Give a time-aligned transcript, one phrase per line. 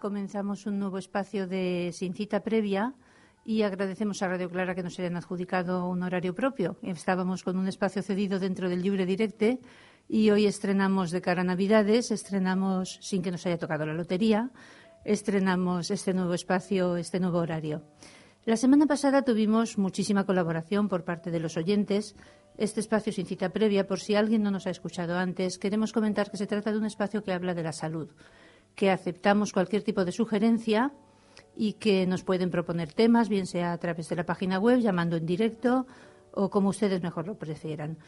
[0.00, 2.94] Comenzamos un nuevo espacio de Sin Cita Previa
[3.44, 6.78] y agradecemos a Radio Clara que nos hayan adjudicado un horario propio.
[6.82, 9.60] Estábamos con un espacio cedido dentro del Libre Directe
[10.08, 14.50] y hoy estrenamos de cara a Navidades, estrenamos sin que nos haya tocado la lotería,
[15.04, 17.82] estrenamos este nuevo espacio, este nuevo horario.
[18.46, 22.16] La semana pasada tuvimos muchísima colaboración por parte de los oyentes.
[22.56, 26.30] Este espacio sin cita previa, por si alguien no nos ha escuchado antes, queremos comentar
[26.30, 28.08] que se trata de un espacio que habla de la salud
[28.74, 30.92] que aceptamos cualquier tipo de sugerencia
[31.56, 35.16] y que nos pueden proponer temas, bien sea a través de la página web, llamando
[35.16, 35.86] en directo
[36.32, 37.98] o como ustedes mejor lo prefieran.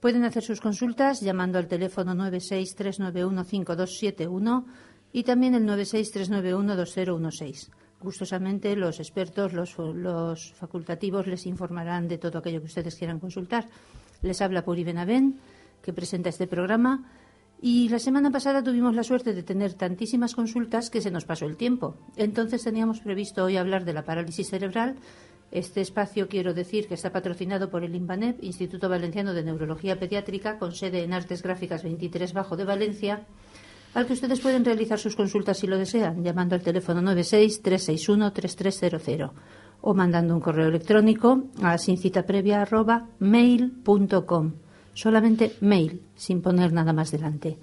[0.00, 4.64] Pueden hacer sus consultas llamando al teléfono 963915271
[5.12, 7.68] y también el 963912016.
[8.00, 13.68] Gustosamente los expertos, los, los facultativos les informarán de todo aquello que ustedes quieran consultar.
[14.22, 15.38] Les habla Puri Benavén,
[15.82, 17.04] que presenta este programa
[17.62, 21.44] y la semana pasada tuvimos la suerte de tener tantísimas consultas que se nos pasó
[21.44, 21.94] el tiempo.
[22.16, 24.96] Entonces teníamos previsto hoy hablar de la parálisis cerebral.
[25.50, 30.58] Este espacio quiero decir que está patrocinado por el INVANEP, Instituto Valenciano de Neurología Pediátrica,
[30.58, 33.26] con sede en Artes Gráficas 23 Bajo de Valencia,
[33.92, 39.32] al que ustedes pueden realizar sus consultas si lo desean, llamando al teléfono 96-361-3300
[39.82, 44.52] o mandando un correo electrónico a sincitaprevia.mail.com
[45.00, 47.56] solamente mail, sin poner nada más delante.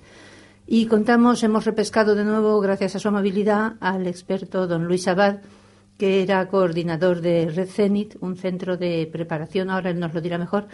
[0.66, 5.42] Y contamos, hemos repescado de nuevo, gracias a su amabilidad, al experto don Luis Abad,
[6.00, 10.38] que era coordinador de Red Zenit, un centro de preparación, ahora él nos lo dirá
[10.38, 10.68] mejor,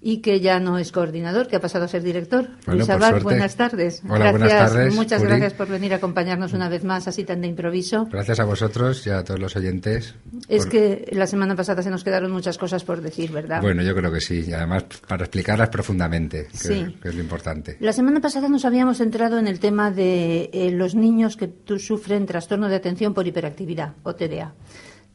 [0.00, 2.48] y que ya no es coordinador, que ha pasado a ser director.
[2.66, 4.02] Luis Abad, buenas tardes.
[4.08, 4.94] Hola, buenas tardes.
[4.94, 8.06] Muchas gracias por venir a acompañarnos una vez más, así tan de improviso.
[8.10, 10.14] Gracias a vosotros y a todos los oyentes.
[10.48, 13.60] Es que la semana pasada se nos quedaron muchas cosas por decir, ¿verdad?
[13.60, 17.76] Bueno, yo creo que sí, y además para explicarlas profundamente, que, es lo importante.
[17.80, 22.26] La semana pasada nos habíamos centrado en el tema de eh, los niños que sufren
[22.26, 24.54] trastorno de atención por hiperactividad, o TDA.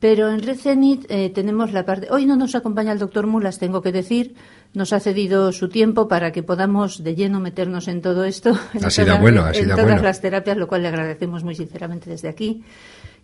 [0.03, 2.09] Pero en Red Zenit eh, tenemos la parte.
[2.11, 4.35] Hoy no nos acompaña el doctor Mulas, tengo que decir.
[4.73, 8.57] Nos ha cedido su tiempo para que podamos de lleno meternos en todo esto.
[8.73, 11.53] En ha sido bueno, ha sido en todas las terapias, lo cual le agradecemos muy
[11.53, 12.63] sinceramente desde aquí.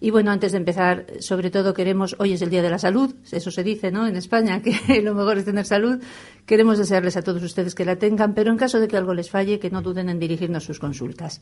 [0.02, 3.14] Y bueno, antes de empezar, sobre todo queremos, hoy es el Día de la Salud,
[3.32, 4.08] eso se dice, ¿no?
[4.08, 6.00] En España, que lo mejor es tener salud.
[6.46, 9.30] Queremos desearles a todos ustedes que la tengan, pero en caso de que algo les
[9.30, 11.42] falle, que no duden en dirigirnos sus consultas.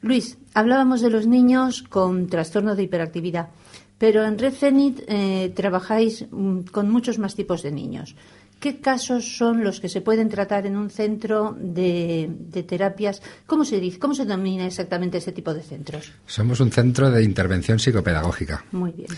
[0.00, 3.48] Luis, hablábamos de los niños con trastorno de hiperactividad.
[3.96, 8.16] Pero en Red Zenit eh, trabajáis mm, con muchos más tipos de niños.
[8.64, 12.30] ¿Qué casos son los que se pueden tratar en un centro de,
[12.66, 13.20] terapias?
[13.44, 16.10] ¿Cómo se dice, cómo se denomina exactamente ese tipo de centros?
[16.24, 18.64] Somos un centro de intervención psicopedagógica.
[18.72, 19.08] Muy bien.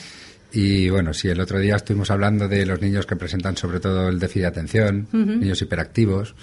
[0.50, 4.08] Y bueno, sí, el otro día estuvimos hablando de los niños que presentan sobre todo
[4.08, 6.34] el déficit de atención, niños hiperactivos.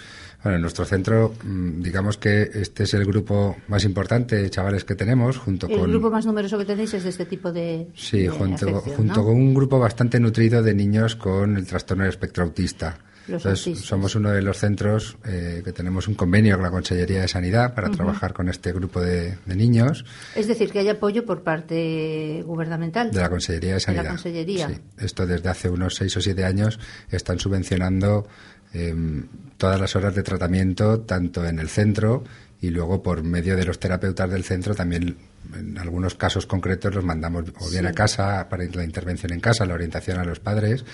[0.44, 4.84] Bueno, en nuestro centro, mm, digamos que este es el grupo más importante de chavales
[4.84, 5.80] que tenemos, junto con...
[5.80, 9.36] El grupo más numeroso que tenéis es de este tipo de Sí, junto, junto con
[9.36, 13.00] un grupo bastante nutrido de niños con el trastorno del espectro autista.
[13.28, 17.28] Entonces, somos uno de los centros eh, que tenemos un convenio con la Consellería de
[17.28, 20.04] Sanidad para trabajar con este grupo de, niños.
[20.36, 23.12] Es decir, que hay apoyo por parte gubernamental.
[23.12, 24.04] De la Consellería de Sanidad.
[24.04, 24.68] De la Consellería.
[24.68, 24.75] Sí.
[24.98, 26.80] Esto desde hace unos seis o siete años
[27.10, 28.28] están subvencionando
[28.74, 29.28] Em,
[29.58, 32.24] todas las horas de tratamiento, tanto en el centro
[32.60, 35.16] y luego por medio de los terapeutas del centro también
[35.56, 39.66] en algunos casos concretos los mandamos o bien a casa para la intervención en casa,
[39.66, 40.86] la orientación a los padres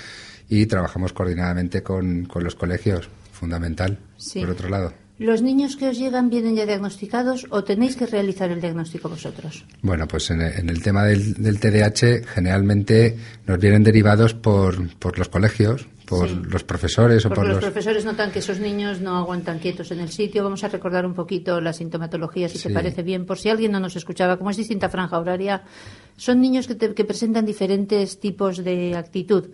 [0.50, 4.00] y trabajamos coordinadamente con, con los colegios, fundamental,
[4.34, 4.94] por otro lado.
[5.19, 9.66] ¿Los niños que os llegan vienen ya diagnosticados o tenéis que realizar el diagnóstico vosotros?
[9.81, 15.27] Bueno, pues en el, tema del, del, TDAH generalmente nos vienen derivados por, por los
[15.27, 19.60] colegios, por los profesores o Porque por los, profesores notan que esos niños no aguantan
[19.60, 20.42] quietos en el sitio.
[20.42, 23.81] Vamos a recordar un poquito la sintomatología, si te parece bien, por si alguien no
[23.81, 25.63] nos escuchaba, como es distinta franja horaria,
[26.15, 29.50] son niños que, que presentan diferentes tipos de actitud.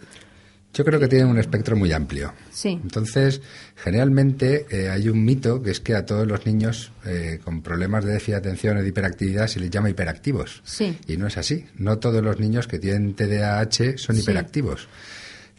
[0.76, 2.34] Yo creo que tienen un espectro muy amplio.
[2.52, 2.78] Sí.
[2.84, 3.42] Entonces,
[3.78, 8.04] generalmente eh, hay un mito que es que a todos los niños eh, con problemas
[8.04, 10.62] de déficit de atención o de hiperactividad se les llama hiperactivos.
[10.66, 10.98] Sí.
[11.08, 11.66] Y no es así.
[11.78, 14.90] No todos los niños que tienen TDAH son hiperactivos.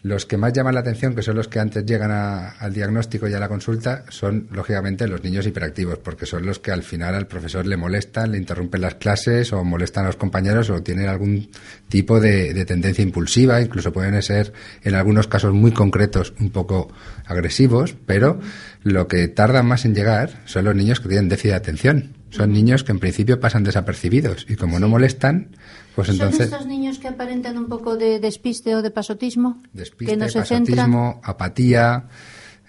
[0.06, 3.34] Los que más llaman la atención, que son los que antes llegan al diagnóstico y
[3.34, 7.26] a la consulta, son lógicamente los niños hiperactivos, porque son los que al final al
[7.26, 11.50] profesor le molestan, le interrumpen las clases o molestan a los compañeros o tienen algún
[11.88, 14.52] tipo de, de tendencia impulsiva, incluso pueden ser
[14.84, 16.88] en algunos casos muy concretos un poco
[17.24, 18.38] agresivos, pero
[18.86, 22.12] lo que tardan más en llegar son los niños que tienen déficit de atención.
[22.30, 25.48] Son niños que en principio pasan desapercibidos y como no molestan,
[25.94, 26.50] pues entonces...
[26.50, 29.60] ¿Son estos niños que aparentan un poco de despiste o de pasotismo?
[29.72, 32.04] Despiste, que no se pasotismo, apatía...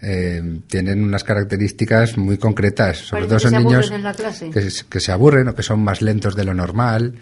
[0.01, 2.97] Eh, tienen unas características muy concretas.
[2.99, 3.91] Sobre Parece todo son niños
[4.53, 7.15] que, se- que se aburren o que son más lentos de lo normal.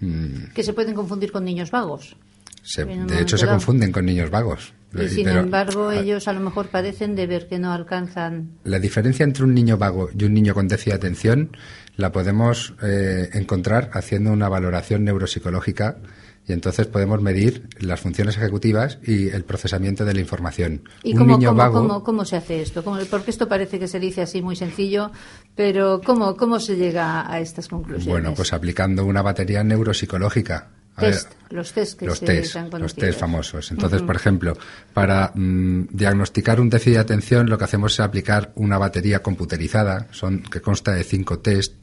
[0.00, 2.16] Mm, Que se pueden confundir con niños vagos.
[2.62, 3.56] se- de hecho, se dado.
[3.58, 4.72] confunden con niños vagos.
[5.02, 8.50] Y sin Pero, embargo, ah, ellos a lo mejor padecen de ver que no alcanzan.
[8.64, 11.56] La diferencia entre un niño vago y un niño con déficit de atención
[11.96, 15.98] la podemos eh, encontrar haciendo una valoración neuropsicológica
[16.46, 20.82] y entonces podemos medir las funciones ejecutivas y el procesamiento de la información.
[21.02, 22.84] ¿Y un cómo, niño cómo, vago, cómo- cómo se hace esto?
[22.84, 25.10] ¿Cómo- porque esto parece que se dice así muy sencillo,
[25.54, 28.06] pero ¿cómo, cómo se llega a estas conclusiones?
[28.06, 30.68] bueno, pues aplicando una batería neuropsicológica.
[30.96, 33.72] Test, los test que los se, test, los test famosos.
[33.72, 34.56] Entonces, por ejemplo,
[34.92, 40.06] para mm, diagnosticar un déficit de atención, lo que hacemos es aplicar una batería computerizada,
[40.12, 41.74] son que consta de cinco test,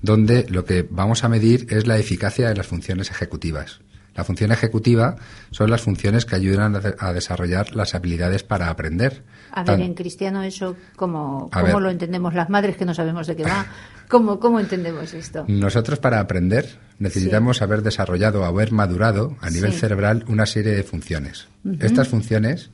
[0.00, 3.80] donde lo que vamos a medir es la eficacia de las funciones ejecutivas.
[4.16, 5.16] La función ejecutiva
[5.50, 9.22] son las funciones que ayudan a, de- a desarrollar las habilidades para aprender.
[9.52, 11.80] A Tan- ver, en cristiano eso, ¿cómo, cómo ver.
[11.80, 13.66] lo entendemos las madres que no sabemos de qué va?
[14.08, 15.44] ¿Cómo, cómo entendemos esto?
[15.48, 19.80] Nosotros para aprender necesitamos haber desarrollado haber madurado a nivel Sí.
[19.80, 21.48] cerebral una serie de funciones.
[21.80, 22.70] Estas funciones,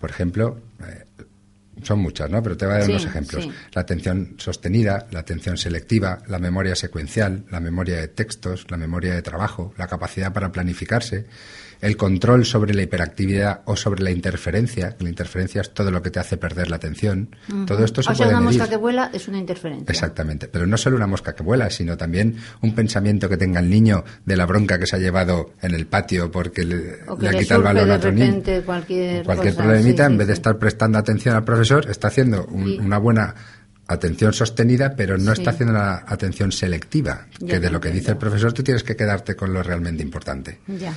[0.00, 1.04] por ejemplo, eh,
[1.82, 2.42] son muchas, ¿no?
[2.42, 3.44] Pero te voy a dar Sí, unos ejemplos.
[3.44, 3.50] sí.
[3.72, 9.14] La atención sostenida, la atención selectiva, la memoria secuencial, la memoria de textos, la memoria
[9.14, 11.26] de trabajo, la capacidad para planificarse,
[11.80, 16.02] el control sobre la hiperactividad o sobre la interferencia, que la interferencia es todo lo
[16.02, 17.28] que te hace perder la atención.
[17.66, 18.58] Todo esto se o sea, una medir.
[18.58, 19.86] mosca que vuela es una interferencia.
[19.90, 23.68] Exactamente, pero no solo una mosca que vuela, sino también un pensamiento que tenga el
[23.70, 27.22] niño de la bronca que se ha llevado en el patio porque le, O que
[27.30, 28.42] le ha quitado el balón a otro niño.
[28.64, 32.44] cualquier cosa, problemita, sí, en sí, vez de estar prestando atención al profesor, está haciendo
[32.46, 33.34] un- una buena
[33.86, 35.42] atención sostenida, pero no Sí.
[35.42, 38.00] está haciendo una atención selectiva, Ya que de lo que entiendo.
[38.00, 40.58] dice el profesor tú tienes que quedarte con lo realmente importante.
[40.66, 40.94] Ya.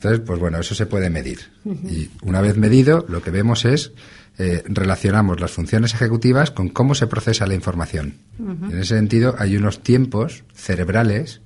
[0.00, 1.40] Entonces, pues bueno, eso se puede medir.
[1.66, 3.92] Y una vez medido, lo que vemos es,
[4.38, 8.14] eh, relacionamos las funciones ejecutivas con cómo se procesa la información.
[8.38, 11.42] En ese sentido, hay unos tiempos cerebrales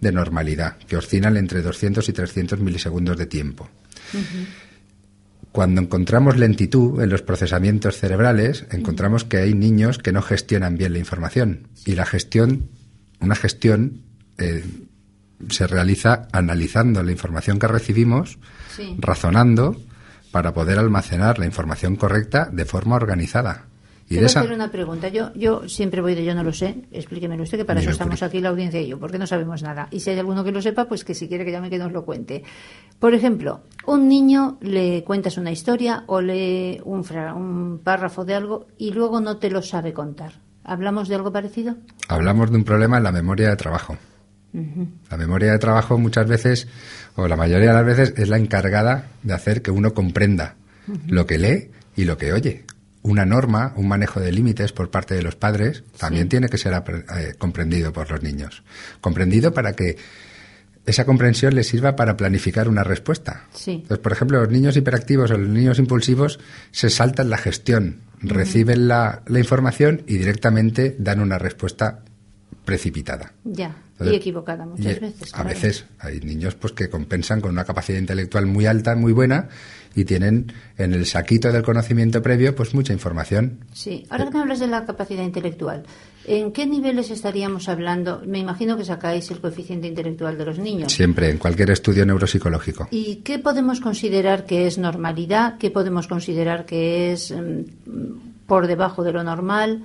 [0.00, 3.68] de normalidad que oscilan entre 200 y 300 milisegundos de tiempo.
[5.52, 10.94] Cuando encontramos lentitud en los procesamientos cerebrales, encontramos que hay niños que no gestionan bien
[10.94, 11.68] la información.
[11.84, 12.70] Y la gestión,
[13.20, 14.00] una gestión,
[14.38, 14.64] eh,
[15.48, 18.38] se realiza analizando la información que recibimos,
[18.74, 18.96] Sí.
[18.98, 19.76] razonando,
[20.32, 23.64] para poder almacenar la información correcta de forma organizada.
[24.10, 25.08] Y a esa, hacer una pregunta.
[25.08, 26.84] Yo, yo siempre voy de yo no lo sé.
[26.92, 29.88] Explíquemelo usted, que para eso estamos aquí la audiencia y yo, porque no sabemos nada.
[29.90, 31.92] Y si hay alguno que lo sepa, pues que si quiere que llame que nos
[31.92, 32.42] lo cuente.
[32.98, 38.34] Por ejemplo, un niño le cuentas una historia o lee un, fra- un párrafo de
[38.34, 40.40] algo y luego no te lo sabe contar.
[40.64, 41.76] ¿Hablamos de algo parecido?
[42.08, 43.96] hablamos de un problema en la memoria de trabajo.
[45.10, 46.66] La memoria de trabajo muchas veces,
[47.16, 50.56] o la mayoría de las veces, es la encargada de hacer que uno comprenda
[51.06, 52.64] lo que lee y lo que oye.
[53.02, 56.28] Una norma, un manejo de límites por parte de los padres, también Sí.
[56.30, 58.62] tiene que ser eh, comprendido por los niños.
[59.00, 59.96] Comprendido para que
[60.84, 63.44] esa comprensión les sirva para planificar una respuesta.
[63.52, 63.72] Sí.
[63.72, 66.40] Entonces, por ejemplo, los niños hiperactivos o los niños impulsivos
[66.70, 72.00] se saltan la gestión, reciben la, la información y directamente dan una respuesta
[72.64, 73.32] precipitada.
[73.44, 73.76] Ya.
[73.98, 75.34] Entonces, y equivocada muchas y, veces.
[75.34, 79.48] A veces hay niños pues que compensan con una capacidad intelectual muy alta, muy buena
[79.96, 83.64] y tienen en el saquito del conocimiento previo pues mucha información.
[83.72, 84.06] Sí.
[84.08, 85.82] Ahora que me hablas de la capacidad intelectual,
[86.26, 88.22] ¿en qué niveles estaríamos hablando?
[88.24, 90.92] Me imagino que sacáis el coeficiente intelectual de los niños.
[90.92, 92.86] Siempre en cualquier estudio neuropsicológico.
[92.92, 95.58] ¿Y qué podemos considerar que es normalidad?
[95.58, 99.82] ¿Qué podemos considerar que es mm, por debajo de lo normal?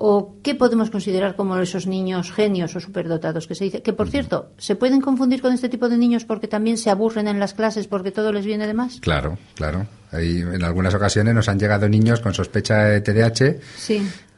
[0.00, 3.82] ¿O qué podemos considerar como esos niños genios o superdotados que se dice?
[3.82, 7.26] Que, por cierto, ¿se pueden confundir con este tipo de niños porque también se aburren
[7.26, 9.00] en las clases porque todo les viene de más?
[9.00, 9.88] Claro, claro.
[10.12, 13.56] en algunas ocasiones nos han llegado niños con sospecha de TDAH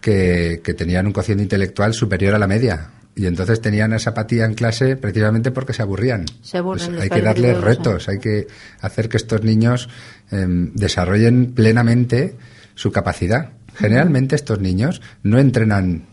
[0.01, 4.55] que, tenían un cociente intelectual superior a la media y entonces tenían esa apatía en
[4.55, 6.25] clase precisamente porque se aburrían.
[6.41, 8.47] Se aburren, pues hay que darles retos, hay que
[8.81, 9.91] hacer que estos niños
[10.31, 12.39] em, desarrollen plenamente
[12.81, 13.51] su capacidad.
[13.81, 16.07] Generalmente estos niños no entrenan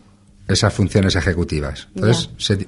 [0.48, 1.88] esas funciones ejecutivas.
[1.94, 2.66] Entonces, se,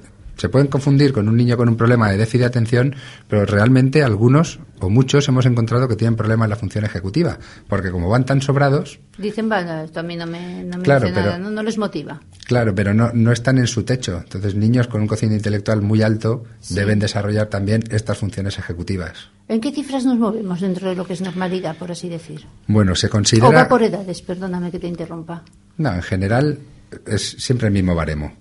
[0.49, 2.95] pueden confundir con un niño con un problema de déficit de atención,
[3.27, 7.91] pero realmente algunos o muchos hemos encontrado que tienen problemas en la función ejecutiva, porque
[7.91, 8.99] como van tan sobrados...
[9.17, 12.19] Dicen, bueno, esto a mí no me, no nada, no, les motiva.
[12.47, 14.19] Claro, pero no, no están en su techo.
[14.23, 19.29] Entonces, niños con un cociente intelectual muy alto deben desarrollar también estas funciones ejecutivas.
[19.47, 22.45] ¿En qué cifras nos movemos dentro de lo que es normalidad, por así decir?
[22.67, 23.49] Bueno, se considera...
[23.49, 25.43] O va por edades, perdóname que te interrumpa.
[25.77, 26.57] No, en general
[27.05, 28.33] es siempre el mismo baremo.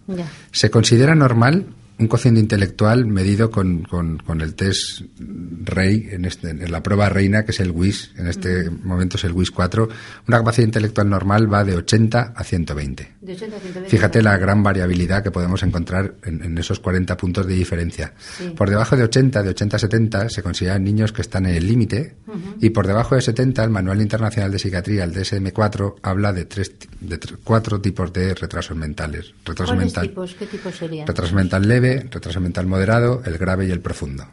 [0.51, 1.67] Se considera normal
[2.01, 7.45] un cociente intelectual medido con, con, el test REI, en, este, en, la prueba reina,
[7.45, 9.89] que es el WIS, en este momento es el WIS 4,
[10.27, 13.17] una capacidad intelectual normal va de 80 a 120.
[13.21, 17.47] De 80 a 120 Fíjate la gran variabilidad que podemos encontrar en, esos 40 puntos
[17.47, 18.15] de diferencia.
[18.57, 21.67] Por debajo de 80, de 80 a 70, se consideran niños que están en el
[21.67, 22.17] límite,
[22.61, 26.73] y por debajo de 70, el Manual Internacional de Psiquiatría, el DSM-4, habla de, tres,
[27.01, 29.35] de cuatro tipos de retrasos mentales.
[29.45, 30.35] Retraso mental, tipos?
[30.35, 31.07] ¿Qué tipos serían?
[31.07, 34.25] Retraso mental leve, retraso mental moderado, el grave y el profundo.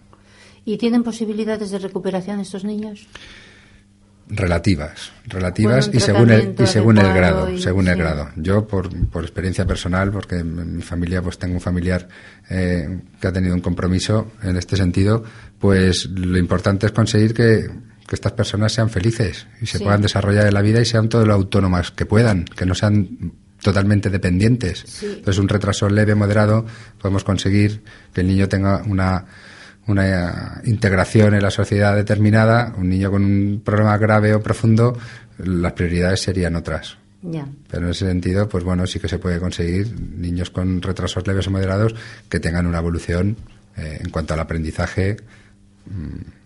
[0.63, 3.08] ¿Y tienen posibilidades de recuperación estos niños?
[4.30, 8.30] Relativas, relativas y según el y según el grado, según el grado.
[8.36, 12.08] Yo por, por experiencia personal, porque en mi familia pues tengo un familiar
[12.50, 15.24] eh, que ha tenido un compromiso en este sentido,
[15.60, 17.70] pues lo importante es conseguir que,
[18.08, 21.26] que estas personas sean felices y se puedan desarrollar en la vida y sean todo
[21.26, 25.04] lo autónomas que puedan, que no sean totalmente dependientes.
[25.04, 26.66] Entonces, un retraso leve, moderado,
[27.02, 27.82] podemos conseguir
[28.14, 29.26] que el niño tenga una,
[29.88, 32.74] una integración en la sociedad determinada.
[32.77, 34.98] Un niño con un problema grave o profundo,
[35.38, 36.98] las prioridades serían otras.
[37.70, 41.48] Pero en ese sentido, pues bueno, sí que se puede conseguir niños con retrasos leves
[41.48, 41.96] o moderados
[42.29, 43.36] que tengan una evolución
[43.75, 45.17] eh, en cuanto al aprendizaje.
[45.86, 46.37] Mm,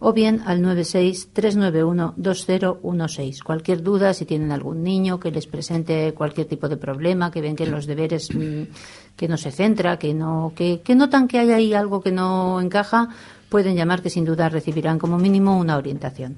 [0.04, 3.44] o bien al 963912016.
[3.44, 7.56] Cualquier duda, si tienen algún niño que les presente cualquier tipo de problema, que ven
[7.56, 8.64] que en los deberes mm,
[9.16, 12.60] que no se centra, que no que, que notan que hay ahí algo que no
[12.60, 13.10] encaja,
[13.48, 16.38] pueden llamar que sin duda recibirán como mínimo una orientación.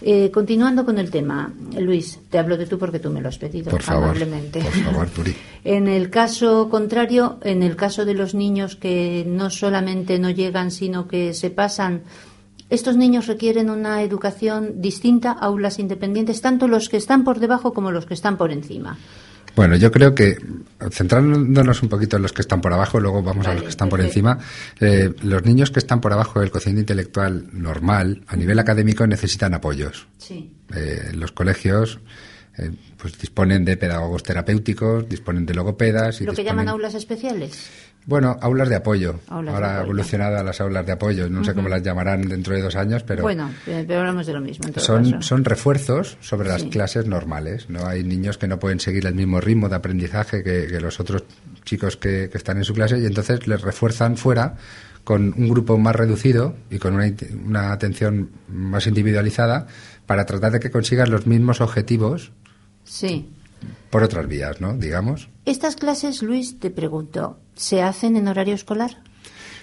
[0.00, 3.38] Eh, continuando con el tema, Luis, te hablo de tú porque tú me lo has
[3.38, 4.60] pedido por favor, amablemente.
[4.60, 5.08] Por favor,
[5.64, 10.70] en el caso contrario, en el caso de los niños que no solamente no llegan,
[10.70, 12.02] sino que se pasan
[12.70, 17.90] estos niños requieren una educación distinta, aulas independientes, tanto los que están por debajo como
[17.90, 18.98] los que están por encima.
[19.56, 20.36] Bueno, yo creo que
[20.90, 23.88] centrándonos un poquito en los que están por abajo, luego vamos a los que están
[23.88, 24.38] por encima.
[24.78, 29.54] Eh, los niños que están por abajo del cociente intelectual normal, a nivel académico, necesitan
[29.54, 30.06] apoyos.
[30.18, 30.52] Sí.
[30.72, 31.98] Eh, los colegios
[32.58, 36.20] eh, pues disponen de pedagogos terapéuticos, disponen de logopedas.
[36.20, 37.68] Y ¿Lo que llaman aulas especiales?
[38.06, 39.20] Bueno, aulas de apoyo.
[39.28, 41.28] Ahora ha evolucionado a las aulas de apoyo.
[41.28, 43.22] No sé cómo las llamarán dentro de dos años, pero.
[43.22, 44.66] Bueno, pero hablamos de lo mismo.
[44.76, 47.68] son, son refuerzos sobre las clases normales.
[47.68, 51.24] No hay niños que no pueden seguir el mismo ritmo de aprendizaje que, los otros
[51.64, 54.56] chicos que, están en su clase y entonces les refuerzan fuera
[55.04, 57.12] con un grupo más reducido y con una,
[57.44, 59.66] una atención más individualizada
[60.06, 62.32] para tratar de que consigan los mismos objetivos.
[62.84, 63.28] Sí
[63.90, 64.76] por otras vías, ¿no?
[64.76, 65.28] Digamos.
[65.44, 69.02] Estas clases, Luis, te pregunto, ¿se hacen en horario escolar?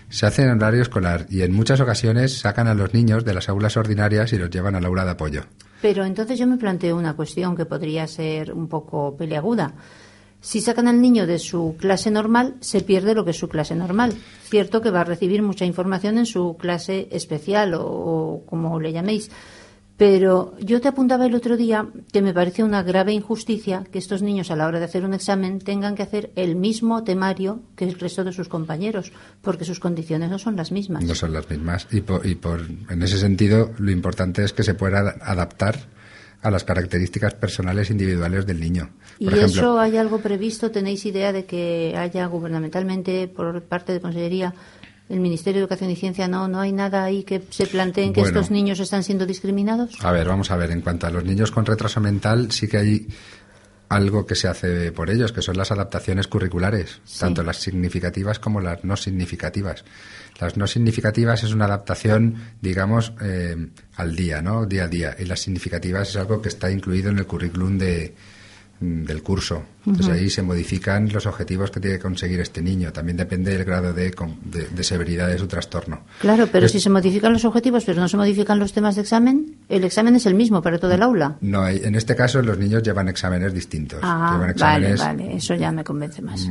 [0.09, 3.49] Se hacen en horario escolar y en muchas ocasiones sacan a los niños de las
[3.49, 5.43] aulas ordinarias y los llevan al aula de apoyo.
[5.81, 9.73] Pero entonces yo me planteo una cuestión que podría ser un poco peleaguda.
[10.41, 13.75] Si sacan al niño de su clase normal, se pierde lo que es su clase
[13.75, 14.13] normal.
[14.43, 18.91] Cierto que va a recibir mucha información en su clase especial o, o como le
[18.91, 19.31] llaméis
[19.97, 24.21] pero yo te apuntaba el otro día que me parece una grave injusticia que estos
[24.21, 27.85] niños a la hora de hacer un examen tengan que hacer el mismo temario que
[27.85, 31.03] el resto de sus compañeros, porque sus condiciones no son las mismas.
[31.05, 31.87] No son las mismas.
[31.91, 35.87] Y por, y por en ese sentido, lo importante es que se pueda adaptar
[36.41, 38.91] a las características personales individuales del niño.
[39.17, 40.69] ¿Y eso hay algo previsto?
[40.69, 44.53] ¿Tenéis idea de que haya gubernamentalmente, por parte de Consellería,
[45.09, 48.21] el Ministerio de Educación y Ciencia no, no hay nada ahí que se planteen que
[48.21, 48.39] Bueno.
[48.39, 49.95] estos niños están siendo discriminados.
[50.03, 50.71] A ver, vamos a ver.
[50.71, 53.07] En cuanto a los niños con retraso mental, sí que hay
[53.87, 57.19] algo que se hace por ellos, que son las adaptaciones curriculares, Sí.
[57.19, 59.85] tanto las significativas como las no significativas.
[60.41, 63.55] Las no significativas es una adaptación, digamos, eh,
[63.95, 64.65] al día, ¿no?
[64.65, 65.15] Día a día.
[65.19, 68.15] Y las significativas es algo que está incluido en el currículum de,
[68.79, 69.63] del curso.
[69.85, 72.91] Entonces ahí se modifican los objetivos que tiene que conseguir este niño.
[72.91, 76.01] También depende del grado de, com- de- de severidad de su trastorno.
[76.19, 79.01] Claro, pero Es- si se modifican los objetivos, pero no se modifican los temas de
[79.01, 81.37] examen, el examen es el mismo para todo el aula.
[81.41, 83.99] No, en este caso los niños llevan exámenes distintos.
[84.03, 86.49] Ah, llevan vale, exámenes vale, eso ya me convence más.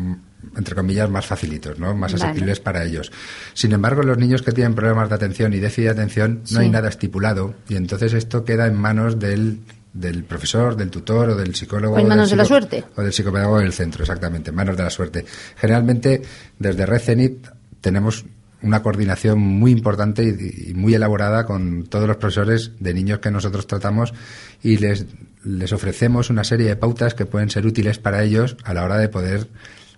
[0.56, 1.94] entre comillas, más facilitos, ¿no?
[1.96, 2.24] Más Vale.
[2.26, 3.10] asequibles para ellos.
[3.54, 6.68] Sin embargo, los niños que tienen problemas de atención y déficit de atención, no hay
[6.68, 9.58] nada estipulado y entonces esto queda en manos del,
[9.94, 11.94] del profesor, del tutor o del psicólogo.
[11.94, 12.84] O en del manos de la suerte.
[12.96, 15.24] O del psicopedagogo del centro, exactamente, en manos de la suerte.
[15.56, 16.20] Generalmente,
[16.58, 17.46] desde Red Cenit
[17.80, 18.26] tenemos
[18.60, 23.30] una coordinación muy importante y, y muy elaborada con todos los profesores de niños que
[23.30, 24.14] nosotros tratamos
[24.62, 25.06] y les,
[25.44, 28.96] les ofrecemos una serie de pautas que pueden ser útiles para ellos a la hora
[28.96, 29.48] de poder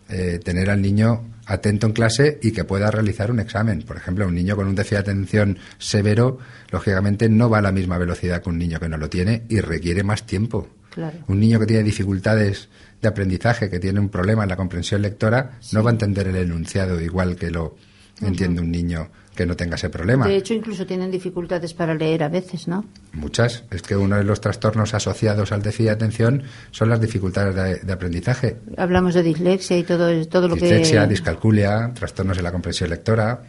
[0.09, 3.83] eh, tener al niño atento en clase y que pueda realizar un examen.
[3.83, 6.38] Por ejemplo, un niño con un déficit de atención severo,
[6.71, 9.61] lógicamente no va a la misma velocidad que un niño que no lo tiene y
[9.61, 10.69] requiere más tiempo.
[10.91, 11.19] Claro.
[11.29, 12.69] Un niño que tiene dificultades
[13.00, 16.37] de aprendizaje, que tiene un problema en la comprensión lectora, no va a entender el
[16.37, 17.76] enunciado igual que lo
[18.21, 20.26] entiende un niño que no tenga ese problema.
[20.26, 22.85] De hecho, incluso tienen dificultades para leer a veces, ¿no?
[23.12, 23.62] Muchas.
[23.71, 27.87] Es que uno de los trastornos asociados al déficit de atención son las dificultades de,
[27.87, 28.57] de aprendizaje.
[28.76, 31.09] Hablamos de dislexia y todo, todo lo Dislexia, que...
[31.11, 33.43] discalculia, trastornos en la comprensión lectora.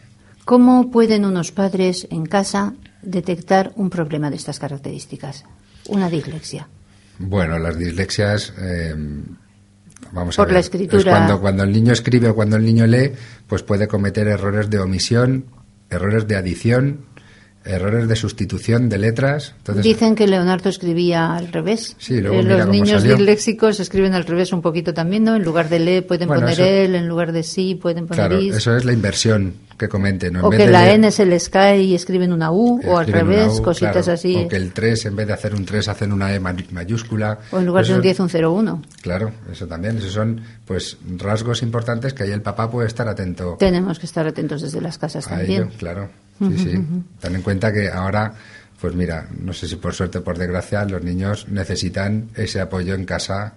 [0.44, 5.44] ¿Cómo pueden unos padres en casa detectar un problema de estas características?
[5.88, 6.68] Una dislexia.
[7.18, 8.94] Bueno, las dislexias, eh,
[10.12, 10.98] vamos Por a ver, la escritura.
[11.00, 13.12] es cuando, cuando el niño escribe o cuando el niño lee,
[13.46, 15.44] pues puede cometer errores de omisión,
[15.90, 17.00] errores de adición,
[17.64, 19.54] errores de sustitución de letras.
[19.58, 21.96] Entonces, Dicen que Leonardo escribía al revés.
[21.98, 23.16] Sí, luego Eh, mira Los cómo niños salió.
[23.16, 25.36] disléxicos escriben al revés un poquito también, ¿no?
[25.36, 28.28] En lugar de le pueden Bueno, poner eso- él, en lugar de sí pueden poner
[28.28, 28.54] claro, is.
[28.56, 30.32] eso es la inversión que cometen.
[30.34, 30.40] ¿no?
[30.40, 32.80] En o vez que de la leer- N se les cae y escriben una U,
[32.84, 34.36] o al escriben revés, U, cositas claro, así.
[34.36, 37.38] O que el 3, en vez de hacer un 3, hacen una E ma- mayúscula.
[37.52, 38.82] O en lugar de un 10, un 0, 1.
[39.02, 39.96] Claro, eso también.
[39.98, 44.26] Esos son pues rasgos importantes que ahí el papá puede estar atento Tenemos que estar
[44.26, 45.62] atentos desde las casas a también.
[45.62, 46.08] ello, claro.
[46.40, 46.80] Sí, sí.
[47.20, 48.32] Ten en cuenta que ahora,
[48.80, 52.94] pues mira, no sé si por suerte o por desgracia, los niños necesitan ese apoyo
[52.94, 53.54] en casa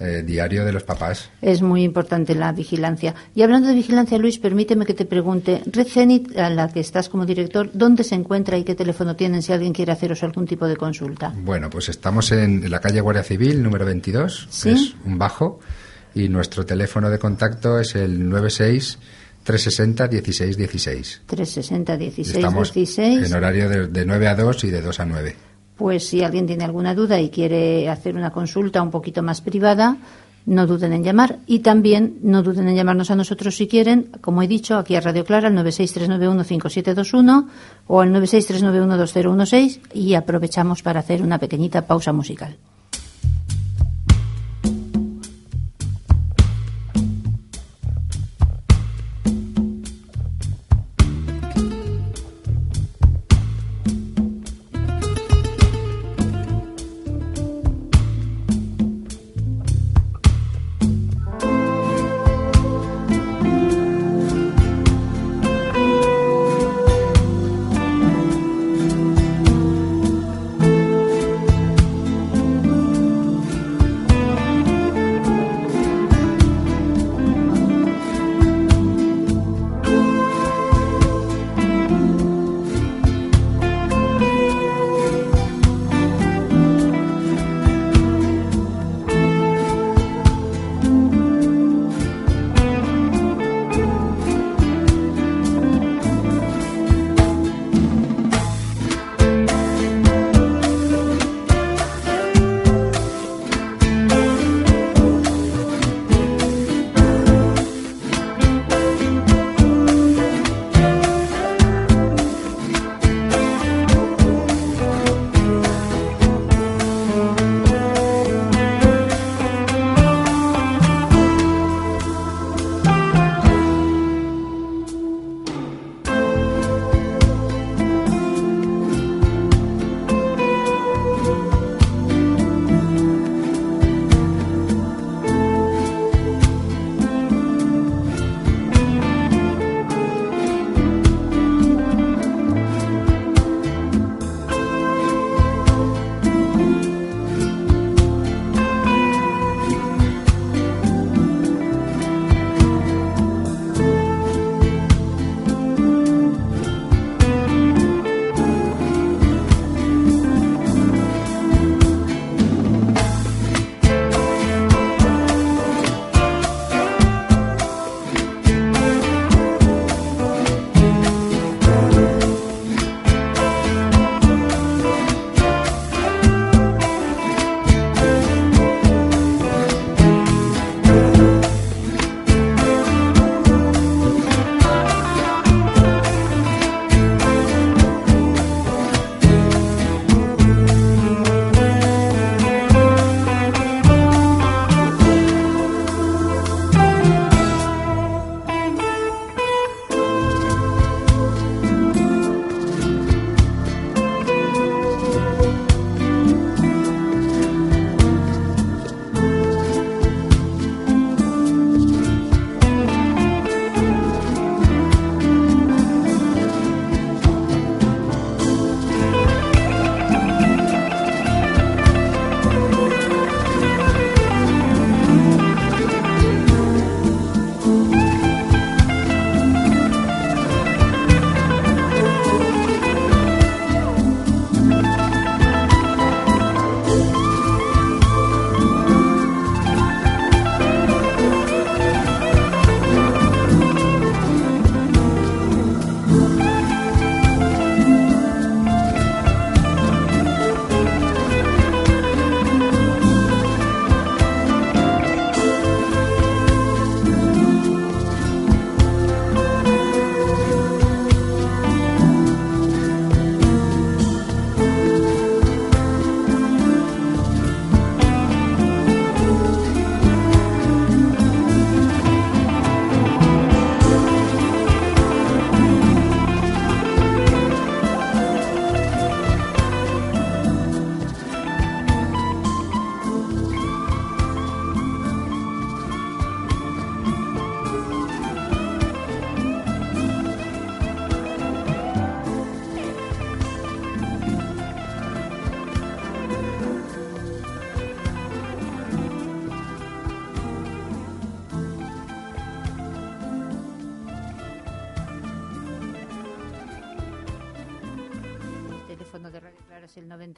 [0.00, 1.30] eh, diario de los papás.
[1.40, 3.14] Es muy importante la vigilancia.
[3.34, 7.08] Y hablando de vigilancia, Luis, permíteme que te pregunte, Red Zenit, a la que estás
[7.08, 10.66] como director, ¿dónde se encuentra y qué teléfono tienen si alguien quiere haceros algún tipo
[10.66, 11.32] de consulta?
[11.36, 14.48] Bueno, pues estamos en la calle Guardia Civil, número 22.
[14.50, 14.70] Sí.
[14.70, 15.60] Es un bajo.
[16.14, 18.98] Y nuestro teléfono de contacto es el 96
[19.44, 21.22] 360 16 16.
[21.26, 23.26] 360 16 Estamos 16.
[23.26, 25.36] en horario de, de 9 a 2 y de 2 a 9.
[25.76, 29.96] Pues si alguien tiene alguna duda y quiere hacer una consulta un poquito más privada,
[30.44, 34.42] no duden en llamar y también no duden en llamarnos a nosotros si quieren, como
[34.42, 37.46] he dicho, aquí a Radio Clara al 963915721
[37.86, 42.56] o al 963912016 y aprovechamos para hacer una pequeñita pausa musical.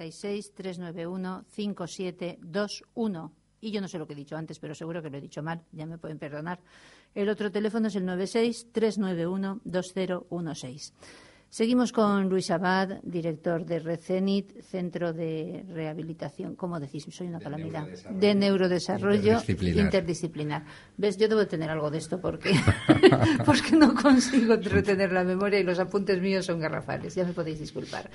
[0.05, 3.33] Es el 96 391 5721.
[3.61, 5.43] Y yo no sé lo que he dicho antes, pero seguro que lo he dicho
[5.43, 6.61] mal, ya me pueden perdonar.
[7.15, 10.93] El otro teléfono es el 96 391 2016.
[11.55, 17.07] Seguimos con Luis Abad, director de Recenit, Centro de Rehabilitación, ¿cómo decís?
[17.11, 17.87] Soy una calamidad.
[18.11, 20.65] De neurodesarrollo interdisciplinar.
[20.97, 21.17] ¿Ves?
[21.17, 22.51] Yo debo tener algo de esto porque,
[23.47, 27.15] porque no consigo retener la memoria y los apuntes míos son garrafales.
[27.15, 28.11] Ya me podéis disculpar.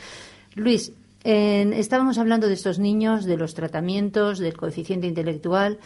[0.56, 0.92] Luis,
[1.24, 5.80] estábamos hablando de estos niños, de los tratamientos, del coeficiente intelectual,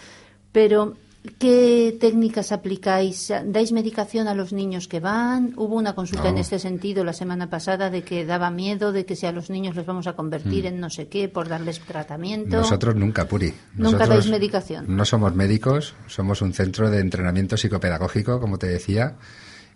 [0.52, 0.96] pero
[1.40, 3.32] ¿Qué técnicas aplicáis?
[3.32, 5.54] ¿Dais medicación a los niños que van?
[5.56, 9.16] Hubo una consulta en este sentido la semana pasada de que daba miedo de que
[9.16, 10.68] si a los niños los vamos a convertir mm.
[10.68, 12.58] en no sé qué por darles tratamiento.
[12.58, 13.54] Nosotros nunca, Puri.
[13.76, 14.84] ¿Nunca dais medicación?
[14.94, 19.16] No somos médicos, somos un centro de entrenamiento psicopedagógico, como te decía.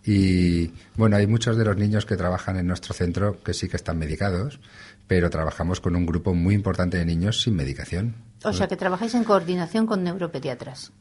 [0.06, 3.78] Y bueno, hay muchos de los niños que trabajan en nuestro centro que sí que
[3.78, 4.60] están medicados,
[5.08, 8.16] pero trabajamos con un grupo muy importante de niños sin medicación.
[8.44, 10.92] O sea, que trabajáis en coordinación con neuropediatras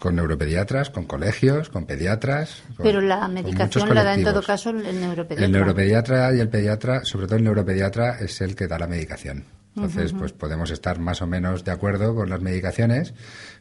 [0.00, 2.62] con neuropediatras, con colegios, con pediatras.
[2.82, 5.44] Pero la medicación la da en todo caso el neuropediatra.
[5.44, 9.44] El neuropediatra y el pediatra, sobre todo el neuropediatra, es el que da la medicación.
[9.76, 13.14] Entonces, pues podemos estar más o menos de acuerdo con las medicaciones,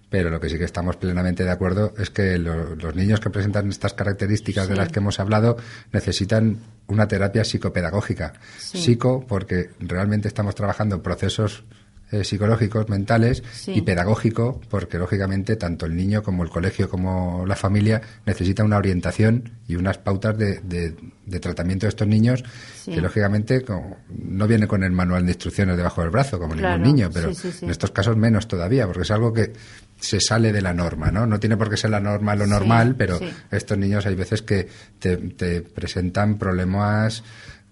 [0.10, 3.70] pero lo que sí que estamos plenamente de acuerdo es que los niños que presentan
[3.70, 5.58] estas características de las que hemos hablado
[5.92, 8.34] necesitan una terapia psicopedagógica.
[8.58, 11.64] Psico, porque realmente estamos trabajando procesos
[12.12, 17.56] eh, psicológicos, mentales y pedagógico, porque lógicamente tanto el niño como el colegio como la
[17.56, 22.44] familia necesitan una orientación y unas pautas de, de, tratamiento de estos niños
[22.84, 23.64] que lógicamente
[24.10, 27.70] no viene con el manual de instrucciones debajo del brazo como ningún niño, pero en
[27.70, 29.54] estos casos menos todavía, porque es algo que
[30.00, 31.26] se sale de la norma, ¿no?
[31.26, 33.20] No tiene por qué ser la norma lo normal, pero
[33.52, 37.24] estos niños hay veces que te, te presentan problemas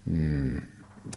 [0.04, 0.56] mm,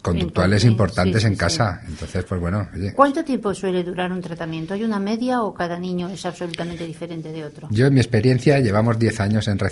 [0.02, 1.82] conductuales importantes en casa.
[1.88, 2.68] Entonces, pues bueno.
[2.96, 4.74] ¿Cuánto tiempo suele durar un tratamiento?
[4.74, 7.68] ¿Hay una media o cada niño es absolutamente diferente de otro?
[7.72, 9.72] Yo, en mi experiencia, llevamos 10 años en Red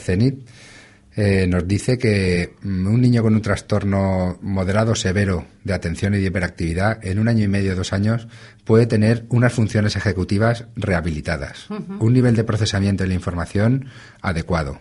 [1.22, 6.20] eh, nos dice que mm, un niño con un trastorno moderado severo de atención y
[6.20, 8.30] de hiperactividad en un año y medio, dos años,
[8.64, 13.90] puede tener unas funciones ejecutivas rehabilitadas, un nivel de procesamiento de la información
[14.22, 14.80] adecuado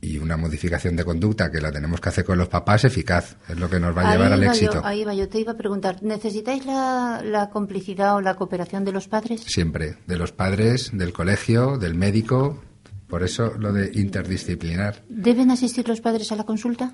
[0.00, 3.36] y una modificación de conducta que la tenemos que hacer con los papás eficaz.
[3.48, 4.82] Es lo que nos va a llevar al éxito.
[4.84, 8.92] ahí va, yo te iba a preguntar, ¿necesitáis la, la, complicidad o la cooperación de
[8.92, 9.40] los padres?
[9.40, 12.62] Siempre, de los padres, del colegio, del médico.
[13.08, 15.02] Por eso lo de interdisciplinar.
[15.08, 16.92] ¿Deben asistir los padres a la consulta?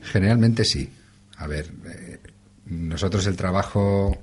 [0.00, 0.90] Generalmente sí.
[1.38, 2.20] A ver, eh,
[2.66, 4.18] nosotros el trabajo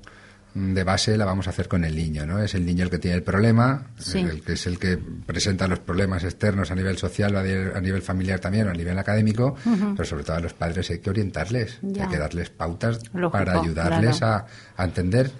[0.54, 2.42] de base la vamos a hacer con el niño, ¿no?
[2.42, 5.78] Es el niño el que tiene el problema, el que es el que presenta los
[5.78, 9.56] problemas externos a nivel social, a nivel, familiar también, o a nivel académico,
[9.96, 14.22] pero sobre todo a los padres hay que orientarles, hay que darles pautas para ayudarles
[14.22, 14.46] a,
[14.78, 15.30] entender